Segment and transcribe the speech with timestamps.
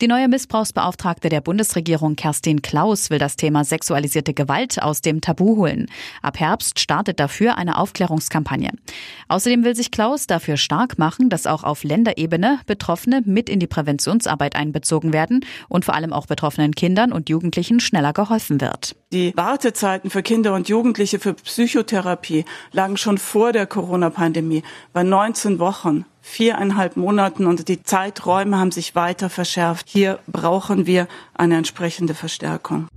[0.00, 5.56] Die neue Missbrauchsbeauftragte der Bundesregierung Kerstin Klaus will das Thema sexualisierte Gewalt aus dem Tabu
[5.56, 5.86] holen.
[6.20, 8.70] Ab Herbst startet dafür eine Aufklärungskampagne.
[9.28, 13.68] Außerdem will sich Klaus dafür stark machen, dass auch auf Länderebene Betroffene mit in die
[13.68, 18.96] Präventionsarbeit einbezogen werden und vor allem auch betroffenen Kindern und Jugendlichen schneller geholfen wird.
[19.12, 25.60] Die Wartezeiten für Kinder und Jugendliche für Psychotherapie lagen schon vor der Corona-Pandemie bei 19
[25.60, 29.88] Wochen viereinhalb Monaten und die Zeiträume haben sich weiter verschärft.
[29.88, 32.88] Hier brauchen wir eine entsprechende Verstärkung.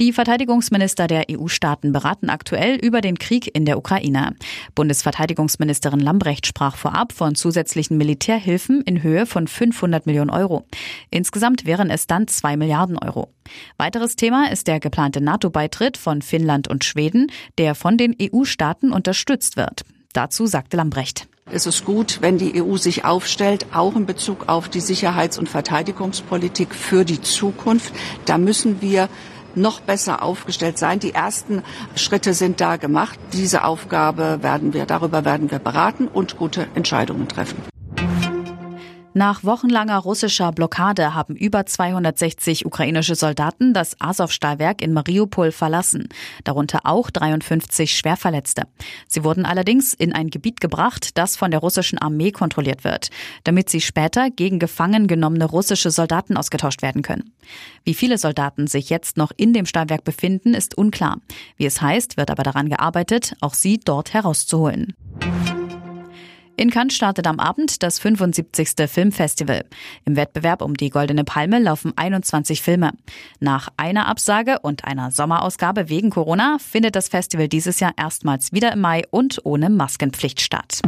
[0.00, 4.36] Die Verteidigungsminister der EU-Staaten beraten aktuell über den Krieg in der Ukraine.
[4.76, 10.64] Bundesverteidigungsministerin Lambrecht sprach vorab von zusätzlichen Militärhilfen in Höhe von 500 Millionen Euro.
[11.10, 13.28] Insgesamt wären es dann zwei Milliarden Euro.
[13.76, 19.56] Weiteres Thema ist der geplante NATO-Beitritt von Finnland und Schweden, der von den EU-Staaten unterstützt
[19.56, 19.84] wird.
[20.12, 21.26] Dazu sagte Lambrecht.
[21.50, 25.48] Es ist gut, wenn die EU sich aufstellt, auch in Bezug auf die Sicherheits- und
[25.48, 27.94] Verteidigungspolitik für die Zukunft.
[28.26, 29.08] Da müssen wir
[29.54, 31.00] noch besser aufgestellt sein.
[31.00, 31.62] Die ersten
[31.96, 33.18] Schritte sind da gemacht.
[33.32, 37.56] Diese Aufgabe werden wir, darüber werden wir beraten und gute Entscheidungen treffen.
[39.18, 46.08] Nach wochenlanger russischer Blockade haben über 260 ukrainische Soldaten das Azov-Stahlwerk in Mariupol verlassen,
[46.44, 48.68] darunter auch 53 Schwerverletzte.
[49.08, 53.10] Sie wurden allerdings in ein Gebiet gebracht, das von der russischen Armee kontrolliert wird,
[53.42, 57.32] damit sie später gegen gefangen genommene russische Soldaten ausgetauscht werden können.
[57.82, 61.18] Wie viele Soldaten sich jetzt noch in dem Stahlwerk befinden, ist unklar.
[61.56, 64.94] Wie es heißt, wird aber daran gearbeitet, auch sie dort herauszuholen.
[66.58, 68.70] In Cannes startet am Abend das 75.
[68.88, 69.64] Filmfestival.
[70.04, 72.90] Im Wettbewerb um die Goldene Palme laufen 21 Filme.
[73.38, 78.72] Nach einer Absage und einer Sommerausgabe wegen Corona findet das Festival dieses Jahr erstmals wieder
[78.72, 80.80] im Mai und ohne Maskenpflicht statt.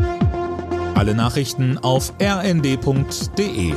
[0.97, 3.73] Alle Nachrichten auf rnd.de